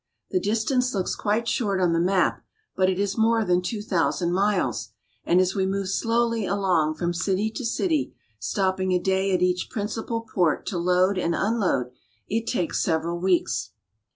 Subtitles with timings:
[0.31, 2.43] The distance looks quite short on the map,
[2.75, 4.89] but it is more than two thousand miles,
[5.25, 9.69] and as we move slowly along from city to city, stopping a day at each
[9.69, 11.91] principal port to load and unload,
[12.27, 13.73] it takes several weeks.